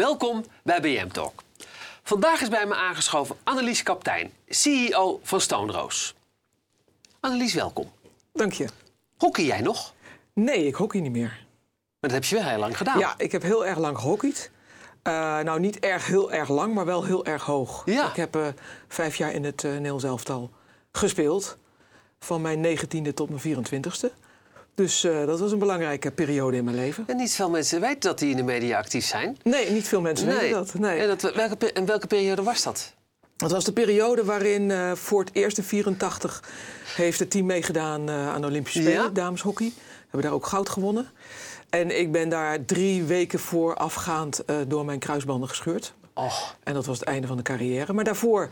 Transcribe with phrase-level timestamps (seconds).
[0.00, 1.42] Welkom bij BM Talk.
[2.02, 6.14] Vandaag is bij me aangeschoven Annelies Kaptein, CEO van Stoneroos.
[7.20, 7.92] Annelies, welkom.
[8.32, 8.68] Dank je.
[9.16, 9.94] Hockey jij nog?
[10.32, 11.46] Nee, ik hockey niet meer.
[12.00, 12.98] Maar dat heb je wel heel lang gedaan.
[12.98, 14.50] Ja, ik heb heel erg lang gehockeyd.
[15.02, 17.82] Uh, nou, niet erg heel erg lang, maar wel heel erg hoog.
[17.84, 18.08] Ja.
[18.08, 18.46] Ik heb uh,
[18.88, 20.50] vijf jaar in het uh, Nederlands elftal
[20.92, 21.56] gespeeld.
[22.18, 24.12] Van mijn negentiende tot mijn 24ste.
[24.80, 27.04] Dus uh, dat was een belangrijke periode in mijn leven.
[27.06, 29.36] En niet veel mensen weten dat die in de media actief zijn.
[29.42, 30.36] Nee, niet veel mensen Nee.
[30.38, 30.74] weten dat.
[30.74, 31.00] Nee.
[31.00, 32.94] En dat, welke, en welke periode was dat?
[33.36, 36.42] Dat was de periode waarin uh, voor het eerst in 84
[36.96, 39.08] heeft het team meegedaan uh, aan de Olympische Spelen, Ja.
[39.08, 39.66] dameshockey.
[39.76, 41.08] We hebben daar ook goud gewonnen.
[41.70, 45.94] En ik ben daar drie weken voorafgaand uh, door mijn kruisbanden gescheurd.
[46.14, 47.92] Och, En dat was het einde van de carrière.
[47.92, 48.48] Maar daarvoor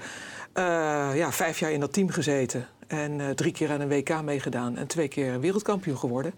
[1.15, 2.69] ja, vijf jaar in dat team gezeten.
[2.87, 4.77] En uh, drie keer aan een WK meegedaan.
[4.77, 6.35] En twee keer wereldkampioen geworden.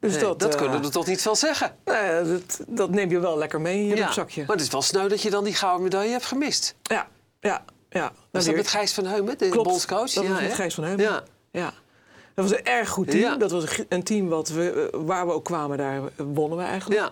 [0.00, 1.76] Dus nee, dat, dat uh, kunnen we toch niet van zeggen?
[1.84, 4.40] nou dat, dat, neem je wel lekker mee in je Ja, rugzakje.
[4.46, 6.74] Maar het is wel sneu dat je dan die gouden medaille hebt gemist.
[6.82, 7.08] Ja,
[7.40, 8.02] ja, ja.
[8.02, 10.10] Was dat leer- met Gijs van Heumen, de Klopt, bondscoach?
[10.12, 10.54] dat was met?
[10.54, 11.04] Gijs van Heumen.
[11.04, 11.22] Ja.
[11.50, 11.72] Ja.
[12.34, 13.22] Dat was een erg goed team.
[13.22, 13.36] Ja.
[13.36, 17.00] Dat was een team wat we, eh, waar we ook kwamen, daar wonnen we eigenlijk.
[17.00, 17.10] ja.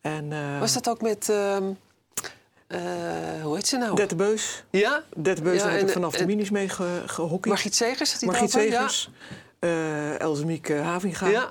[0.00, 1.28] En, eh, Was dat ook met...
[1.28, 1.64] ehm,
[2.70, 2.80] eh,
[3.42, 3.94] hoe heet ze nou?
[3.96, 4.64] Dette Beus.
[4.70, 5.02] Ja?
[5.16, 7.46] Dette Beus, Ja, daar heb ik vanaf de en- minis mee ge, gehockeyd.
[7.46, 8.10] Margriet Segers?
[8.10, 8.50] zat die Margriet?
[8.50, 9.10] Segers.
[9.58, 11.26] eh Elsemiek uh, Havinga.
[11.26, 11.32] Ja.
[11.32, 11.48] ja.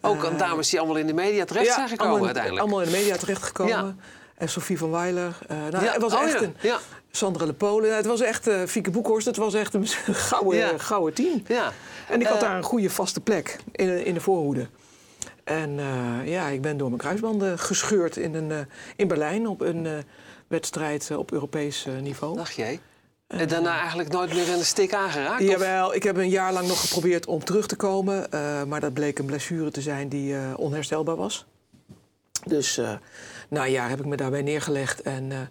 [0.00, 2.62] Ook Eh, dames die allemaal in de media terecht zijn gekomen allemaal, in- uiteindelijk.
[2.62, 3.72] allemaal in de media terechtgekomen.
[3.76, 3.94] Ja.
[4.36, 5.38] En Sophie van Weiler.
[5.48, 5.92] eh, nou, ja.
[5.92, 6.40] Het was oh, echt ja.
[6.42, 6.54] een...
[6.60, 6.78] Ja.
[7.10, 7.82] Sandra Lepolen.
[7.82, 8.46] Nou, Het was echt...
[8.46, 9.26] eh Fieke Boekhorst.
[9.26, 9.86] Het was echt een
[10.28, 10.78] gouden, Ja.
[10.78, 11.42] gouden team.
[11.46, 11.72] ja.
[12.08, 14.66] En ik had Eh, daar een goede vaste plek in, de- in de voorhoede.
[15.44, 18.58] En eh, ja, ik ben door mijn kruisbanden gescheurd in, een, eh,
[18.96, 19.92] in Berlijn op een eh,
[20.48, 22.36] wedstrijd eh, op Europees eh, niveau.
[22.36, 22.80] Dacht jij?
[23.26, 25.42] En daarna eigenlijk nooit meer in de stik aangeraakt?
[25.42, 28.32] of- Jawel, ik heb een jaar lang nog geprobeerd om terug te komen.
[28.32, 31.44] eh, maar dat bleek een blessure te zijn die eh, onherstelbaar was.
[32.44, 32.92] Dus eh,
[33.48, 35.50] na een jaar heb ik me daarbij neergelegd en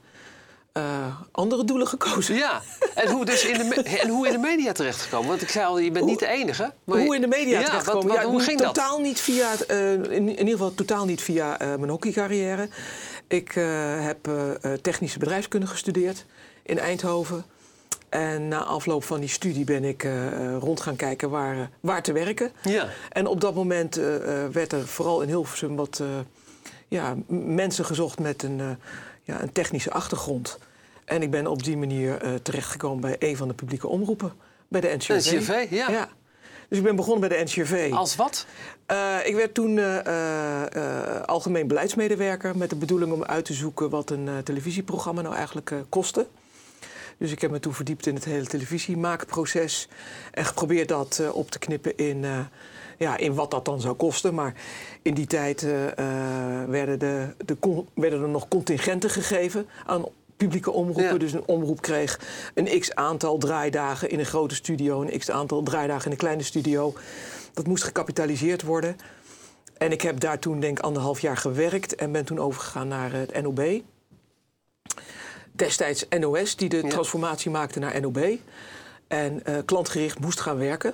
[0.76, 2.36] eh, andere doelen gekozen.
[2.36, 2.62] Ja,
[2.96, 5.28] en hoe, dus in de, en hoe in de media terechtgekomen?
[5.30, 6.74] Want ik zei al, je bent niet de enige.
[6.84, 8.08] Maar hoe in de media ja, terechtkomen?
[8.08, 8.74] wat- wat- hoe ging dat?
[8.74, 12.70] totaal Niet via, eh, in, in ieder geval totaal niet via eh, mijn hockeycarrière.
[13.28, 13.52] Ik
[14.00, 14.30] heb
[14.82, 16.26] technische bedrijfskunde gestudeerd
[16.64, 17.46] in Eindhoven.
[18.10, 20.08] En na afloop van die studie ben ik
[20.60, 22.52] rond gaan kijken waar, waar te werken.
[22.62, 22.88] Ja.
[23.12, 23.96] En op dat moment
[24.52, 26.02] werd er vooral in Hilversum wat
[26.88, 28.78] ja, mensen gezocht met een,
[29.26, 30.58] ja, een technische achtergrond.
[31.06, 34.34] En ik ben op die manier eh, terechtgekomen bij een van de publieke omroepen,
[34.68, 35.32] bij de NCRV.
[35.32, 36.10] NCRV, ja.
[36.70, 37.92] Dus ik ben begonnen bij de NCRV.
[37.94, 38.46] Als wat?
[38.86, 44.10] Eh, ik werd toen eh, algemeen beleidsmedewerker met de bedoeling om uit te zoeken wat
[44.10, 46.28] een televisieprogramma nou eigenlijk kostte.
[47.18, 49.88] Dus ik heb me toen verdiept in het hele televisiemaakproces
[50.32, 52.26] en geprobeerd dat op te knippen in,
[52.98, 54.34] ja, in wat dat dan zou kosten.
[54.34, 54.54] Maar
[55.02, 60.06] in die tijd eh, eh, werden, de, de, werden er nog contingenten gegeven aan
[60.38, 61.04] publieke omroepen.
[61.04, 61.18] Ja.
[61.18, 62.20] Dus een omroep kreeg
[62.54, 66.44] een x aantal draaidagen in een grote studio, een x aantal draaidagen in een kleine
[66.44, 66.94] studio.
[67.54, 68.98] Dat moest gecapitaliseerd worden.
[69.78, 73.12] En ik heb daar toen denk ik anderhalf jaar gewerkt en ben toen overgegaan naar
[73.14, 73.82] het NOB.
[75.52, 76.90] Destijds NOS, die de Ja.
[76.90, 78.20] transformatie maakte naar NOB.
[79.08, 80.94] En eh, klantgericht moest gaan werken.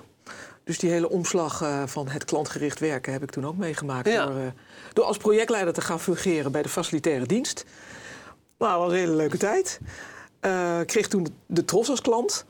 [0.64, 4.08] Dus die hele omslag eh, van het klantgericht werken heb ik toen ook meegemaakt.
[4.08, 4.26] Ja.
[4.26, 4.46] Door, eh,
[4.94, 7.66] door als projectleider te gaan fungeren bij de facilitaire dienst.
[8.58, 9.80] Nou, dat was een hele leuke tijd.
[10.82, 12.46] Ik kreeg toen de, Tros als klant.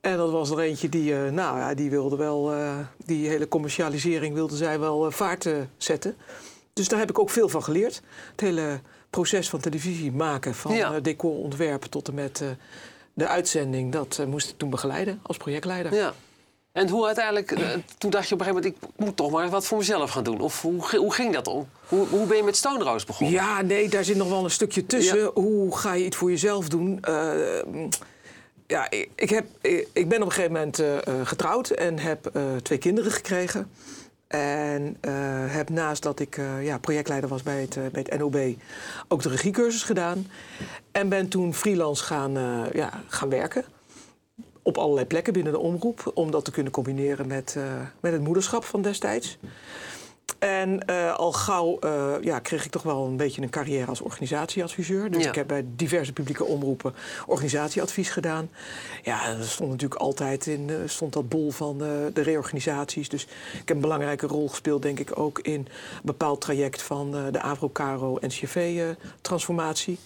[0.00, 2.52] En dat was er eentje die, nou ja, die wilde wel,
[3.04, 6.16] die hele commercialisering wilde zij wel vaart zetten.
[6.72, 8.02] Dus daar heb ik ook veel van geleerd.
[8.30, 10.92] Het hele proces van televisie maken, van Ja.
[10.94, 12.42] eh, decorontwerp tot en met
[13.14, 15.94] de uitzending, dat moest ik toen begeleiden als projectleider.
[15.94, 16.14] Ja.
[16.76, 19.48] En hoe uiteindelijk, eh, toen dacht je op een gegeven moment, ik moet toch maar
[19.48, 20.40] wat voor mezelf gaan doen.
[20.40, 21.68] Of hoe, hoe ging dat om?
[21.88, 23.34] Hoe, hoe ben je met Stone Rose begonnen?
[23.34, 25.18] Ja, nee, daar zit nog wel een stukje tussen.
[25.18, 25.30] Ja.
[25.34, 26.98] Hoe ga je iets voor jezelf doen?
[27.02, 27.30] Eh,
[28.66, 29.46] ja, ik, ik heb,
[29.92, 33.70] ik ben op een gegeven moment eh, eh, getrouwd en heb eh, twee kinderen gekregen.
[34.26, 35.12] En eh,
[35.46, 38.36] heb naast dat ik eh, ja, projectleider was bij het, eh, bij het NOB
[39.08, 40.26] ook de regiecursus gedaan.
[40.92, 43.64] En ben toen freelance gaan, eh, ja, gaan werken.
[44.66, 46.10] Op allerlei plekken binnen de omroep.
[46.14, 47.62] Om dat te kunnen combineren met, eh,
[48.00, 49.38] met het moederschap van destijds.
[50.38, 54.00] En eh, al gauw eh, ja, kreeg ik toch wel een beetje een carrière als
[54.00, 55.10] organisatieadviseur.
[55.10, 55.28] Dus Ja.
[55.28, 56.94] ik heb bij diverse publieke omroepen
[57.26, 58.50] organisatieadvies gedaan.
[59.02, 63.08] Ja, er stond natuurlijk altijd in eh, stond dat bol van de reorganisaties.
[63.08, 63.22] Dus
[63.52, 65.68] ik heb een belangrijke rol gespeeld, denk ik, ook in een
[66.02, 69.98] bepaald traject van de Avro-Caro-NCV-transformatie.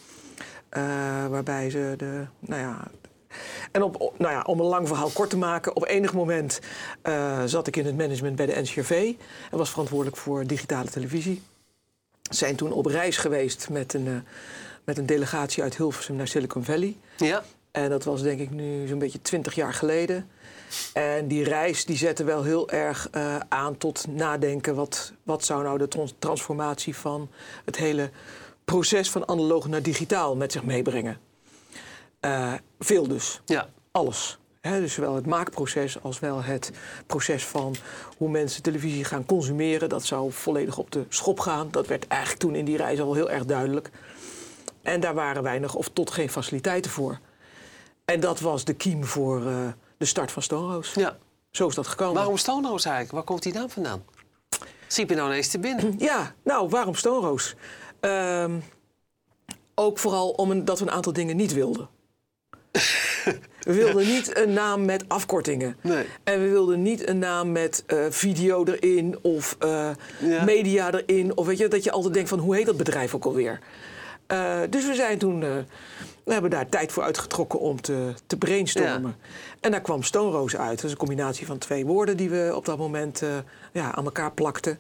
[1.30, 2.90] waarbij ze de, nou ja,
[3.72, 6.60] en op, nou ja, om een lang verhaal kort te maken, op enig moment
[7.02, 9.14] eh, zat ik in het management bij de NCRV
[9.50, 11.42] en was verantwoordelijk voor digitale televisie.
[12.30, 14.14] Zijn toen op reis geweest met een, eh,
[14.84, 16.96] met een delegatie uit Hilversum naar Silicon Valley.
[17.16, 17.42] Ja.
[17.70, 20.30] En dat was denk ik nu zo'n beetje twintig jaar geleden.
[20.92, 24.74] En die reis die zette wel heel erg eh, aan tot nadenken.
[24.74, 27.28] Wat, wat zou nou de trans- transformatie van
[27.64, 28.10] het hele
[28.64, 31.18] proces van analoog naar digitaal met zich meebrengen?
[32.20, 33.40] Eh, veel dus.
[33.44, 33.68] Ja.
[33.90, 34.38] Alles.
[34.60, 36.72] Dus zowel het maakproces als wel het
[37.06, 37.74] proces van
[38.16, 39.88] hoe mensen televisie gaan consumeren.
[39.88, 41.68] Dat zou volledig op de schop gaan.
[41.70, 43.90] Dat werd eigenlijk toen in die reis al heel erg duidelijk.
[44.82, 47.18] En daar waren weinig of tot geen faciliteiten voor.
[48.04, 51.00] En dat was de kiem voor eh, de start van Stonehouse.
[51.00, 51.18] ja.
[51.50, 52.14] Zo is dat gekomen.
[52.14, 53.16] Waarom Stonehouse eigenlijk?
[53.16, 54.04] Waar komt die naam vandaan?
[54.86, 55.94] Schiep je nou ineens te binnen?
[56.10, 57.54] Ja, nou, waarom Stonehouse?
[58.00, 58.60] Ehm,
[59.74, 61.88] ook vooral omdat we een aantal dingen niet wilden.
[63.60, 65.76] We wilden niet een naam met afkortingen.
[65.80, 66.04] Nee.
[66.24, 70.44] En we wilden niet een naam met eh, video erin of eh, Ja.
[70.44, 71.36] media erin.
[71.36, 73.60] Of weet je, dat je altijd denkt van hoe heet dat bedrijf ook alweer.
[74.26, 75.40] Eh, dus we zijn toen,
[76.24, 79.16] we hebben daar tijd voor uitgetrokken om te, te brainstormen.
[79.60, 80.76] En daar kwam Stone Rose uit.
[80.76, 83.22] Dat is een combinatie van twee woorden die we op dat moment
[83.72, 84.78] ja, aan elkaar plakten.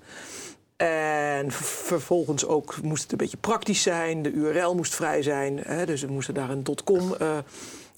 [0.76, 4.22] En vervolgens ook moest het een beetje praktisch zijn.
[4.22, 5.58] De URL moest vrij zijn.
[5.58, 7.14] Hè, dus we moesten daar een .com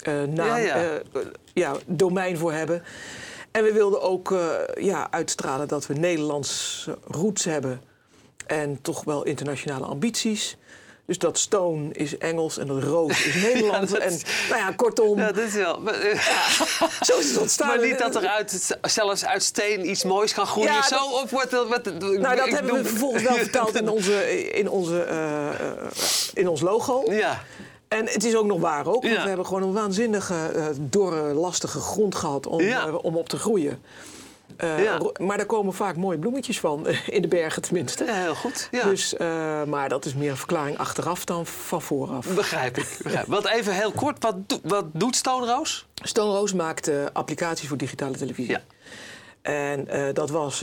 [0.06, 0.74] naam, Ja, ja.
[0.74, 1.00] eh, eh,
[1.54, 2.82] ja, domein voor hebben.
[3.50, 4.48] En we wilden ook eh,
[4.84, 7.80] ja, uitstralen dat we Nederlands roots hebben.
[8.46, 10.56] En toch wel internationale ambities.
[11.06, 13.92] Dus dat stone is Engels en dat roos is Nederlands.
[13.92, 15.80] dat En nou ja, kortom, Ja, dat is wel.
[15.80, 16.20] Maar, eh,
[17.02, 17.66] zo is het ontstaan.
[17.66, 20.72] maar niet dat er uit, zelfs uit steen iets moois kan groeien.
[20.72, 21.68] Ja, dat- Zo wordt het.
[21.68, 25.76] Wat, Nou, dat hebben we vervolgens wel verteld in, onze, in, onze, eh, eh,
[26.34, 27.12] in ons logo.
[27.12, 27.42] Ja.
[27.92, 29.02] En het is ook nog waar ook.
[29.02, 33.28] Want we hebben gewoon een waanzinnige, eh, dorre, lastige grond gehad om, eh, om op
[33.28, 33.82] te groeien.
[34.56, 35.00] Eh, Ja.
[35.20, 38.04] Maar daar komen vaak mooie bloemetjes van, in de bergen tenminste.
[38.04, 38.68] ja, heel goed.
[38.70, 38.84] Ja.
[38.84, 39.14] Dus,
[39.66, 42.26] maar dat is meer een verklaring achteraf dan van vooraf.
[42.34, 42.98] Begrijp ik.
[43.02, 43.26] Begrijp.
[43.26, 45.82] Want even heel kort, wat, wat doet Stone Rose?
[45.94, 48.50] Stone Rose maakt eh, applicaties voor digitale televisie.
[48.52, 48.60] Ja.
[49.42, 50.62] En dat was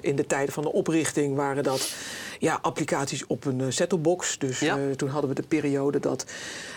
[0.00, 1.92] in de tijden van de oprichting waren dat
[2.38, 4.38] ja, applicaties op een uh, set-topbox.
[4.38, 4.78] Dus Ja.
[4.78, 6.24] eh, toen hadden we de periode dat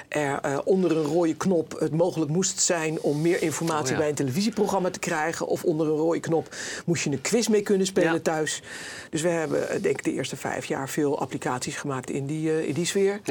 [0.07, 3.97] er eh, onder een rode knop het mogelijk moest zijn om meer informatie Oh, ja.
[3.97, 5.47] bij een televisieprogramma te krijgen.
[5.47, 6.55] Of onder een rode knop
[6.85, 8.19] moest je een quiz mee kunnen spelen Ja.
[8.19, 8.61] thuis.
[9.09, 12.49] Dus we hebben eh, denk ik de eerste vijf jaar veel applicaties gemaakt in die,
[12.51, 13.21] eh, in die sfeer.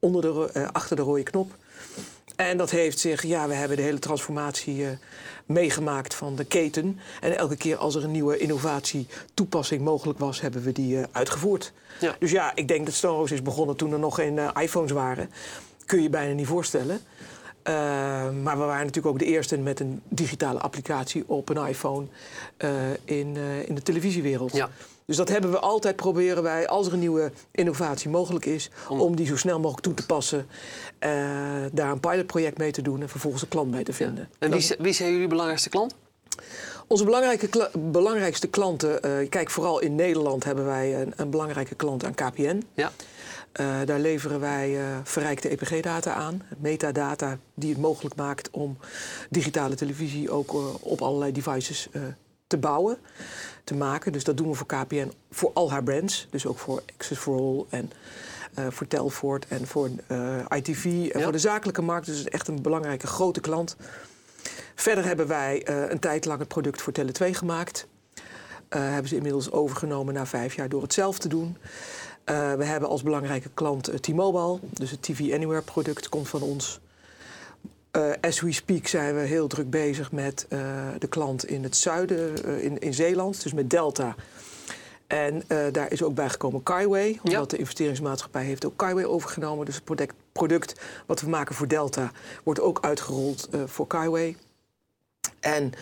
[0.00, 1.50] Onder de, eh, achter de rode knop.
[2.38, 4.90] En dat heeft zich, ja, we hebben de hele transformatie eh,
[5.46, 6.98] meegemaakt van de keten.
[7.20, 11.04] En elke keer als er een nieuwe innovatie toepassing mogelijk was, hebben we die eh,
[11.12, 11.72] uitgevoerd.
[12.00, 12.16] Ja.
[12.18, 15.30] Dus ja, ik denk dat Stonehouse is begonnen toen er nog geen eh, iPhones waren.
[15.86, 17.00] Kun je je bijna niet voorstellen.
[18.42, 22.06] Maar we waren natuurlijk ook de eerste met een digitale applicatie op een iPhone
[23.04, 23.36] in,
[23.66, 24.52] in de televisiewereld.
[24.52, 24.70] Ja.
[25.08, 29.16] Dus dat hebben we altijd proberen wij, als er een nieuwe innovatie mogelijk is, om,
[29.16, 30.46] die zo snel mogelijk toe te passen.
[30.98, 31.10] eh,
[31.72, 34.28] daar een pilotproject mee te doen en vervolgens een klant mee te vinden.
[34.38, 35.94] En wie, zijn jullie belangrijkste klant?
[36.86, 41.74] onze belangrijke kla- belangrijkste klanten, eh, kijk vooral in Nederland hebben wij een, een belangrijke
[41.74, 42.62] klant aan KPN.
[42.74, 42.92] Ja.
[43.52, 48.78] Eh, daar leveren wij verrijkte EPG-data aan, metadata die het mogelijk maakt om
[49.30, 51.88] digitale televisie ook op allerlei devices
[52.48, 52.98] te bouwen,
[53.64, 54.12] te maken.
[54.12, 57.38] Dus dat doen we voor KPN voor al haar brands, dus ook voor Access for
[57.40, 57.90] All en
[58.54, 61.22] eh, voor Telfort en voor eh, ITV en Ja.
[61.22, 62.06] voor de zakelijke markt.
[62.06, 63.76] Dus het is echt een belangrijke grote klant.
[64.74, 67.86] Verder hebben wij eh, een tijd lang het product voor Tele2 gemaakt.
[68.68, 71.56] Hebben ze inmiddels overgenomen na vijf jaar door het zelf te doen.
[72.24, 76.80] We hebben als belangrijke klant T-Mobile, dus het TV Anywhere product komt van ons.
[77.90, 80.60] Eh, as we speak zijn we heel druk bezig met eh,
[80.98, 84.14] de klant in het zuiden, eh, in, in Zeeland, dus met Delta.
[85.06, 85.42] En
[85.72, 87.46] daar is ook bijgekomen Kaiway, omdat Ja.
[87.46, 89.66] de investeringsmaatschappij heeft ook Kaiway overgenomen.
[89.66, 92.10] Dus het product, product wat we maken voor Delta
[92.44, 94.36] wordt ook uitgerold voor Kaiway.
[95.40, 95.72] En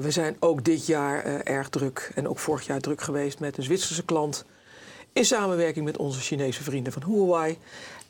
[0.00, 3.62] we zijn ook dit jaar erg druk en ook vorig jaar druk geweest met een
[3.62, 4.44] Zwitserse klant.
[5.12, 7.58] In samenwerking met onze Chinese vrienden van Huawei.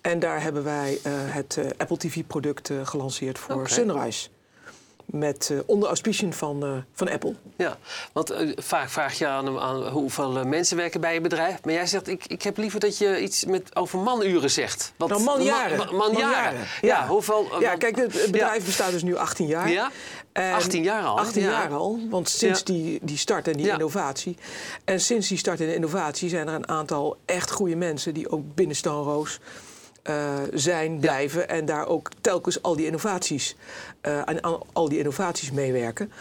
[0.01, 3.69] En daar hebben wij eh, het eh, Apple TV-product eh, gelanceerd voor.
[3.69, 4.29] Sunrise.
[5.05, 7.35] Met, onder auspiciën van, van Apple.
[7.57, 7.79] Ja,
[8.13, 11.65] want vaak vraag je aan, aan hoeveel mensen werken bij je bedrijf.
[11.65, 14.93] Maar jij zegt, ik, ik heb liever dat je iets met, over manuren zegt.
[14.97, 15.79] Want, Nou, manjaren.
[15.79, 16.29] Ma- ma- manjaren.
[16.29, 17.07] Manjaren, Ja, ja.
[17.07, 17.61] hoeveel...
[17.61, 18.65] Ja, kijk, het, bedrijf Ja.
[18.65, 19.71] bestaat dus nu 18 jaar.
[19.71, 19.91] Ja?
[20.33, 21.23] En 18 jaar al, hè?
[21.23, 21.51] 18 Ja.
[21.51, 24.37] jaar al, want sinds die, die start en die innovatie.
[24.85, 28.31] En sinds die start en de innovatie zijn er een aantal echt goede mensen die
[28.31, 29.39] ook binnen Stoneroos
[30.11, 31.49] eh, zijn, blijven.
[31.49, 33.57] En daar ook telkens al die innovaties,
[34.01, 36.13] eh, aan, aan al die innovaties meewerken.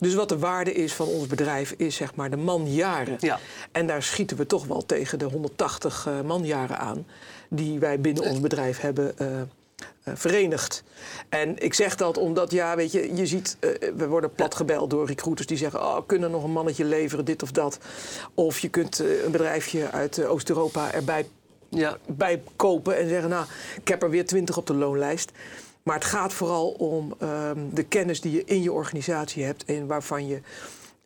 [0.00, 3.16] Dus wat de waarde is van ons bedrijf is zeg maar de manjaren.
[3.20, 3.38] Ja.
[3.72, 7.06] En daar schieten we toch wel tegen de 180 uh, manjaren aan
[7.48, 9.44] die wij binnen ons bedrijf hebben uh, uh,
[10.14, 10.82] verenigd.
[11.28, 13.56] En ik zeg dat omdat, ja, weet je, je ziet,
[13.96, 17.50] we worden platgebeld door recruiters die zeggen: Oh, kunnen nog een mannetje leveren, dit of
[17.50, 17.78] dat.
[18.34, 21.26] Of je kunt een bedrijfje uit Oost-Europa erbij
[21.68, 21.98] ja.
[22.06, 23.46] bij kopen en zeggen: Nou,
[23.80, 25.32] ik heb er weer 20 op de loonlijst.
[25.82, 29.86] Maar het gaat vooral om um, de kennis die je in je organisatie hebt en
[29.86, 30.40] waarvan je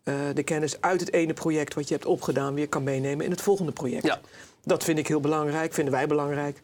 [0.05, 3.31] uh, de kennis uit het ene project wat je hebt opgedaan weer kan meenemen in
[3.31, 4.05] het volgende project.
[4.05, 4.21] Ja.
[4.65, 6.63] Dat vind ik heel belangrijk, vinden wij belangrijk.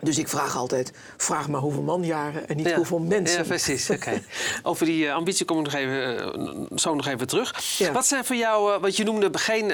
[0.00, 2.76] Dus ik vraag altijd, vraag maar hoeveel manjaren en niet ja.
[2.76, 3.38] hoeveel mensen.
[3.38, 3.90] Ja, precies.
[3.90, 4.22] Oké.
[4.62, 7.78] Over die uh, ambitie kom ik nog even, uh, zo nog even terug.
[7.78, 7.92] Ja.
[7.92, 9.72] Wat zijn voor jou, uh, wat je noemde, geen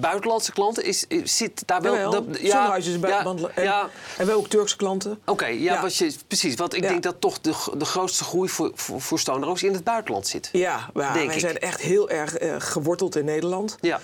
[0.00, 0.84] buitenlandse klanten?
[0.84, 1.94] Is, is, zit daar wel...
[1.94, 3.50] Jawel, dat, ja, is buitenlandse.
[3.54, 3.88] En, ja.
[4.18, 5.10] en wel ook Turkse klanten.
[5.10, 6.54] Oké, okay, ja, Wat je, precies.
[6.54, 10.26] Want ik denk dat toch de, de grootste groei voor, voor, voor in het buitenland
[10.26, 10.48] zit.
[10.52, 11.40] Ja, wij ik.
[11.40, 13.76] zijn echt heel erg geworteld in Nederland.
[13.80, 14.00] Ja.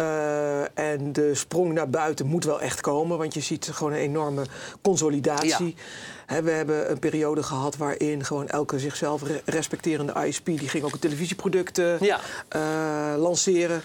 [0.00, 3.98] Uh, en de sprong naar buiten moet wel echt komen, want je ziet gewoon een
[3.98, 4.44] enorme
[4.82, 5.66] consolidatie.
[5.66, 5.82] Ja.
[6.26, 10.44] He, we hebben een periode gehad waarin gewoon elke zichzelf re respecterende ISP...
[10.44, 12.20] die ging ook televisieproducten ja.
[12.56, 13.82] uh, lanceren.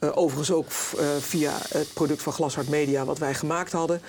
[0.00, 0.70] Uh, overigens ook
[1.18, 4.00] via het product van Glashart Media wat wij gemaakt hadden.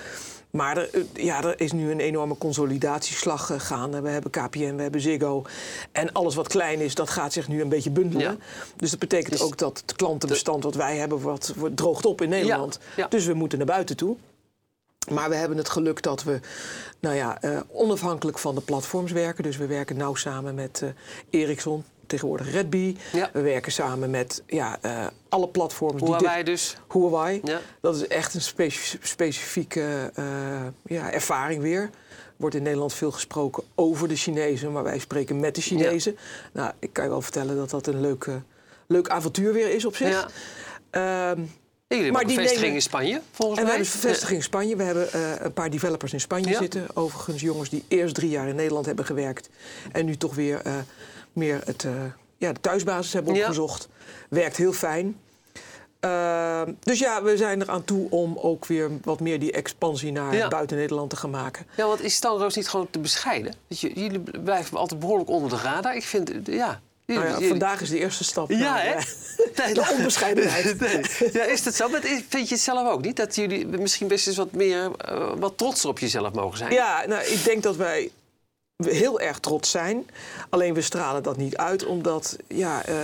[0.51, 4.01] Maar er, ja, er is nu een enorme consolidatieslag gegaan.
[4.01, 5.43] We hebben KPN, we hebben Ziggo.
[5.91, 8.31] En alles wat klein is, dat gaat zich nu een beetje bundelen.
[8.31, 8.37] Ja.
[8.75, 11.21] Dus dat betekent dus ook dat het klantenbestand wat wij hebben...
[11.21, 12.79] wat, wat droogt op in Nederland.
[12.81, 13.03] Ja.
[13.03, 13.07] Ja.
[13.07, 14.15] Dus we moeten naar buiten toe.
[15.09, 16.39] Maar we hebben het geluk dat we
[16.99, 19.43] nou ja, uh, onafhankelijk van de platforms werken.
[19.43, 20.89] Dus we werken nauw samen met uh,
[21.29, 22.97] Ericsson, tegenwoordig Redbee.
[23.11, 23.29] Ja.
[23.33, 26.01] We werken samen met ja, uh, alle platforms.
[26.01, 26.77] Huawei die dus.
[26.89, 27.41] Huawei.
[27.43, 27.59] Ja.
[27.81, 30.25] Dat is echt een specif specifieke uh,
[30.85, 31.89] ja, ervaring weer.
[32.37, 36.11] Wordt in Nederland veel gesproken over de Chinezen, maar wij spreken met de Chinezen.
[36.11, 36.61] Ja.
[36.61, 38.35] Nou, ik kan je wel vertellen dat dat een leuk, uh,
[38.87, 40.27] leuk avontuur weer is op zich.
[40.91, 41.31] Ja.
[41.31, 41.51] Um,
[41.87, 42.75] Jullie maar die vestiging nemen...
[42.75, 43.75] in Spanje, volgens en mij.
[43.75, 44.75] En we hebben een vestiging in Spanje.
[44.75, 46.57] We hebben uh, een paar developers in Spanje ja.
[46.57, 46.85] zitten.
[46.93, 49.49] Overigens jongens die eerst drie jaar in Nederland hebben gewerkt.
[49.91, 50.73] En nu toch weer uh,
[51.33, 51.91] meer het, uh,
[52.37, 53.87] ja, de thuisbasis hebben opgezocht.
[53.89, 53.95] Ja.
[54.29, 55.19] Werkt heel fijn.
[56.05, 60.11] Uh, dus ja, we zijn er aan toe om ook weer wat meer die expansie
[60.11, 60.47] naar ja.
[60.47, 61.65] buiten Nederland te gaan maken.
[61.77, 63.53] Ja, want is Stalroos niet gewoon te bescheiden?
[63.67, 65.95] Jullie blijven altijd behoorlijk onder de radar.
[65.95, 68.49] Ik vind, ja, nou ja, vandaag is de eerste stap.
[68.49, 68.93] Ja, naar, hè?
[69.63, 70.79] Nee, de onbescheidenheid.
[70.79, 71.31] Nee.
[71.33, 71.89] Ja, is dat zo?
[71.89, 73.15] Maar vind je het zelf ook niet?
[73.15, 76.71] Dat jullie misschien best eens wat meer, uh, wat trotser op jezelf mogen zijn?
[76.71, 78.11] Ja, nou, ik denk dat wij
[78.85, 80.09] heel erg trots zijn.
[80.49, 82.95] Alleen we stralen dat niet uit, omdat ja, uh,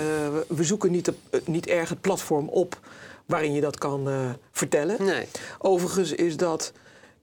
[0.47, 1.13] we zoeken niet, de,
[1.45, 2.79] niet erg het platform op
[3.25, 5.05] waarin je dat kan uh, vertellen.
[5.05, 5.27] Nee.
[5.59, 6.71] Overigens is dat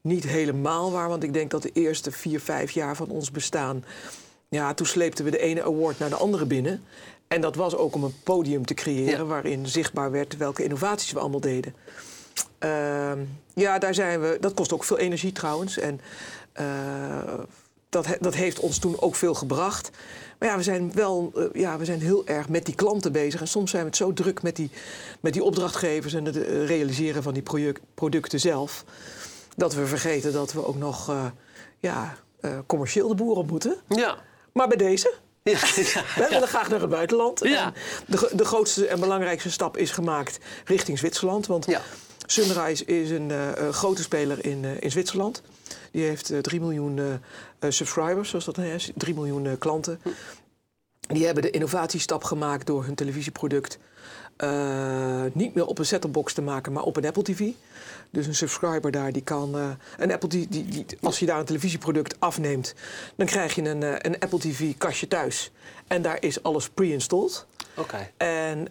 [0.00, 3.84] niet helemaal waar, want ik denk dat de eerste vier, vijf jaar van ons bestaan...
[4.48, 6.84] Ja, toen sleepten we de ene award naar de andere binnen.
[7.28, 9.24] En dat was ook om een podium te creëren ja.
[9.24, 11.74] waarin zichtbaar werd welke innovaties we allemaal deden.
[12.64, 13.12] Uh,
[13.54, 14.36] ja, daar zijn we.
[14.40, 15.78] Dat kost ook veel energie trouwens.
[15.78, 16.00] En
[16.60, 17.38] uh,
[17.94, 19.90] dat, dat heeft ons toen ook veel gebracht.
[20.38, 23.40] Maar ja, we zijn wel uh, ja, we zijn heel erg met die klanten bezig.
[23.40, 24.70] En soms zijn we het zo druk met die,
[25.20, 28.84] met die opdrachtgevers en het uh, realiseren van die project, producten zelf.
[29.56, 31.24] Dat we vergeten dat we ook nog uh,
[31.78, 32.16] ja,
[32.66, 33.76] commercieel de boer op moeten.
[33.88, 34.16] Ja.
[34.52, 35.14] Maar bij deze.
[35.42, 35.52] Ja,
[35.94, 37.40] ja, We willen graag naar het buitenland.
[37.44, 37.64] Ja.
[37.64, 37.72] En
[38.06, 41.46] de, de grootste en belangrijkste stap is gemaakt richting Zwitserland.
[41.46, 41.66] Want.
[42.26, 43.32] Sunrise is een
[43.72, 45.42] grote speler in, in Zwitserland.
[45.94, 47.06] Die heeft uh, 3 miljoen uh,
[47.68, 48.90] subscribers, zoals dat is.
[48.94, 50.00] 3 miljoen klanten.
[50.02, 50.08] Hm.
[51.06, 53.78] Die hebben de innovatiestap gemaakt door hun televisieproduct
[54.38, 57.50] uh, niet meer op een set-top-box te maken, maar op een Apple TV.
[58.10, 61.44] Dus een subscriber daar, die kan uh, een Apple die, die, als je daar een
[61.44, 62.74] televisieproduct afneemt,
[63.16, 65.50] dan krijg je een, uh, een Apple TV-kastje thuis.
[65.86, 67.46] En daar is alles pre-installed.
[67.76, 67.80] Oké.
[67.80, 68.12] Okay.
[68.16, 68.68] En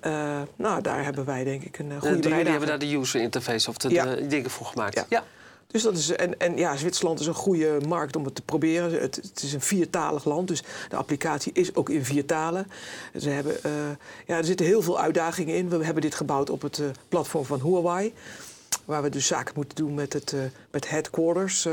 [0.56, 3.70] nou, daar hebben wij denk ik een goede uh, Jullie hebben daar de user interface
[3.70, 4.16] of de, ja.
[4.16, 4.96] de dingen voor gemaakt.
[4.96, 5.06] Ja.
[5.10, 5.24] ja.
[5.74, 9.02] Dus dat is, en, en ja, Zwitserland is een goede markt om het te proberen.
[9.02, 12.68] Het, is een viertalig land, dus de applicatie is ook in vier talen.
[13.18, 13.72] Ze hebben, uh,
[14.26, 15.70] ja, er zitten heel veel uitdagingen in.
[15.70, 18.14] We hebben dit gebouwd op het uh, platform van Huawei.
[18.86, 21.68] Waar we dus zaken moeten doen met het uh, met headquarters.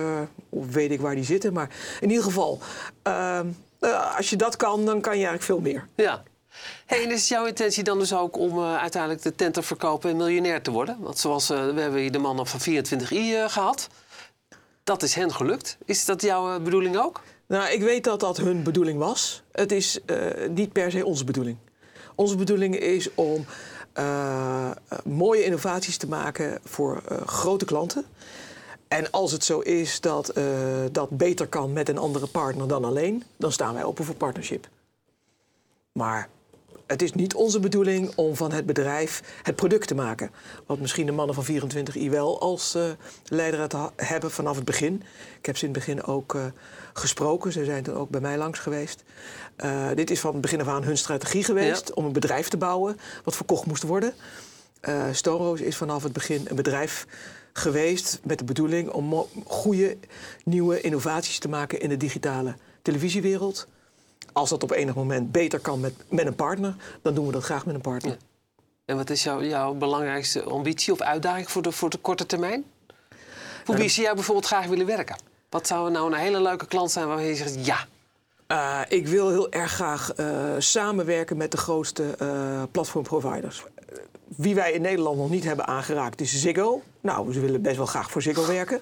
[0.49, 1.53] of weet ik waar die zitten.
[1.53, 2.59] Maar in ieder geval,
[4.17, 5.87] als je dat kan, dan kan je eigenlijk veel meer.
[5.95, 6.23] Ja.
[6.87, 10.11] Hey, en is jouw intentie dan dus ook om uh, uiteindelijk de tent te verkopen
[10.11, 10.97] en miljonair te worden?
[11.01, 13.89] Want zoals uh, we hebben hier de mannen van 24i uh, gehad.
[14.85, 15.79] Dat is hen gelukt.
[15.85, 17.21] Is dat jouw bedoeling ook?
[17.47, 19.43] Nou, ik weet dat dat hun bedoeling was.
[19.53, 20.01] Het is
[20.51, 21.57] niet per se onze bedoeling.
[22.15, 23.45] Onze bedoeling is om
[25.05, 28.05] mooie innovaties te maken voor grote klanten.
[28.89, 30.33] En als het zo is dat
[30.93, 34.69] dat beter kan met een andere partner dan alleen, dan staan wij open voor partnership.
[35.93, 36.29] Maar
[36.91, 40.31] het is niet onze bedoeling om van het bedrijf het product te maken.
[40.67, 42.83] Wat misschien de mannen van 24i wel als uh,
[43.25, 45.03] leider het hebben vanaf het begin.
[45.39, 46.45] Ik heb ze in het begin ook uh,
[46.93, 47.53] gesproken.
[47.53, 49.03] Ze zijn toen ook bij mij langs geweest.
[49.65, 51.95] Uh, dit is van het begin af aan hun strategie geweest ja.
[51.95, 54.13] om een bedrijf te bouwen wat verkocht moest worden.
[54.89, 57.07] Uh, is vanaf het begin een bedrijf
[57.53, 59.97] geweest met de bedoeling om goede
[60.45, 63.69] nieuwe innovaties te maken in de digitale televisiewereld.
[64.33, 67.43] Als dat op enig moment beter kan met, met een partner, dan doen we dat
[67.43, 68.13] graag met een partner.
[68.13, 68.19] Ja.
[68.85, 72.65] En wat is jouw, jouw belangrijkste ambitie of uitdaging voor de, voor de korte termijn?
[73.65, 75.17] Voor wie zou jij bijvoorbeeld graag willen werken?
[75.49, 77.87] Wat zou nou een hele leuke klant zijn waarvan je zegt ja?
[78.49, 83.65] Uh, ik wil heel erg graag uh, samenwerken met de grootste uh, platformproviders.
[84.37, 86.83] Wie wij in Nederland nog niet hebben aangeraakt is Ziggo.
[87.01, 88.81] Nou, ze willen best wel graag voor Ziggo werken.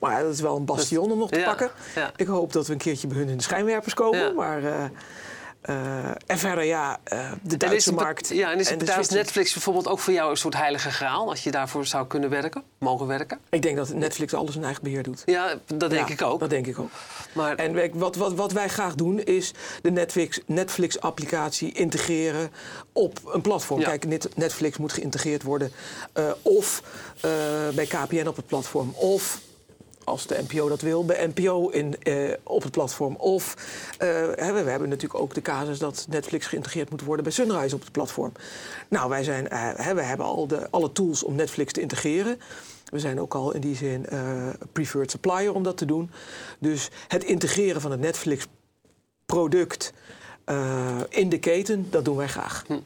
[0.00, 1.70] Maar dat is wel een bastion om nog te Ja, pakken.
[1.94, 2.12] ja.
[2.16, 4.18] Ik hoop dat we een keertje bij hun in de schijnwerpers komen.
[4.18, 4.30] Ja.
[4.32, 4.84] Maar, uh, uh,
[6.26, 8.28] en verder, ja, uh, de En Duitse het, markt.
[8.28, 11.28] ja, en is het en Zwitserse- Netflix bijvoorbeeld ook voor jou een soort heilige graal?
[11.28, 13.38] Als je daarvoor zou kunnen werken, mogen werken?
[13.50, 15.22] Ik denk dat Netflix alles in eigen beheer doet.
[15.26, 16.40] Ja, dat denk Ja, ik ook.
[16.40, 16.90] Dat denk ik ook.
[17.32, 22.50] Maar En wat, wat, wat wij graag doen is de Netflix- Netflix-applicatie integreren
[22.92, 23.80] op een platform.
[23.80, 23.86] Ja.
[23.86, 25.72] Kijk, Net- Netflix moet geïntegreerd worden
[26.18, 26.82] uh, of
[27.16, 27.30] uh,
[27.74, 29.40] bij KPN op het platform, of
[30.06, 33.16] als de NPO dat wil, bij NPO in, uh, op het platform.
[33.16, 33.54] Of
[33.98, 37.80] hè, we, hebben natuurlijk ook de casus dat Netflix geïntegreerd moet worden bij Sunrise op
[37.80, 38.32] het platform.
[38.88, 39.46] Nou, wij zijn,
[39.76, 42.40] hè, we hebben al de, alle tools om Netflix te integreren.
[42.84, 44.06] We zijn ook al in die zin
[44.72, 46.10] preferred supplier om dat te doen.
[46.58, 49.92] Dus het integreren van het Netflix-product
[51.08, 52.64] in de keten, dat doen wij graag.
[52.66, 52.80] Hm.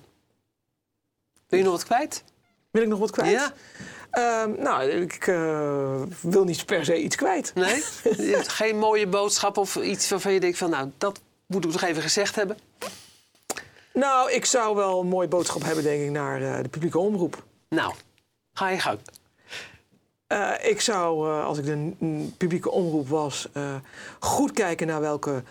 [1.48, 2.24] wil je nog wat kwijt?
[2.70, 3.30] Wil ik nog wat kwijt?
[3.30, 3.52] Ja?
[4.12, 7.52] Uh, nou, ik uh, wil niet per se iets kwijt.
[7.54, 7.84] Nee?
[8.28, 10.70] Je hebt geen mooie boodschap of iets waarvan je denkt van...
[10.70, 12.58] nou, dat moet ik nog even gezegd hebben?
[13.92, 17.42] Nou, ik zou wel een mooie boodschap hebben, denk ik, naar uh, de publieke omroep.
[17.68, 17.94] Nou,
[18.52, 18.98] ga je gang.
[20.28, 21.92] Uh, ik zou, als ik de
[22.36, 23.48] publieke omroep was,
[24.18, 25.42] goed kijken naar welke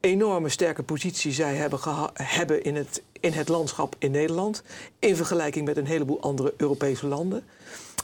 [0.00, 1.80] enorme sterke positie zij hebben,
[2.14, 4.62] hebben in, het, in het landschap in Nederland.
[4.98, 7.44] In vergelijking met een heleboel andere Europese landen.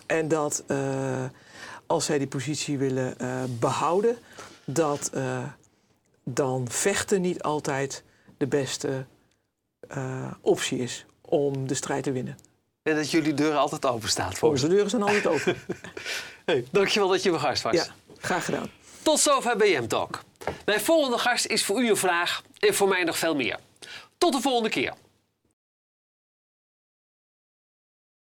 [0.06, 0.64] En dat
[1.86, 3.16] als zij die positie willen
[3.58, 4.18] behouden,
[4.64, 5.10] dat
[6.24, 8.02] dan vechten niet altijd
[8.36, 9.06] de beste
[10.40, 12.36] optie is om de strijd te winnen.
[12.82, 15.56] En dat jullie deuren altijd open staat voor Onze deuren zijn altijd open.
[16.46, 17.74] hey, dankjewel dat je mijn gast was.
[17.74, 17.86] Ja,
[18.18, 18.70] graag gedaan.
[19.02, 20.20] Tot zover BM Talk.
[20.64, 23.58] Mijn volgende gast is voor u een vraag en voor mij nog veel meer.
[24.18, 24.94] Tot de volgende keer.